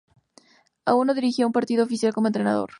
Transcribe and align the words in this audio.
Aun 0.83 1.05
no 1.05 1.13
dirigió 1.13 1.45
un 1.45 1.53
partido 1.53 1.83
oficial 1.83 2.11
como 2.11 2.25
entrenador. 2.25 2.69